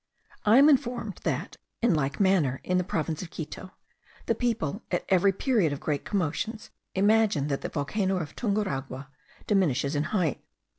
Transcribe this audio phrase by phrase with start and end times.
[0.45, 3.69] I am informed that, in like manner, in the province of Quito,
[4.25, 9.09] the people, at every period of great commotions, imagine that the volcano of Tunguragua
[9.45, 10.43] diminishes in height.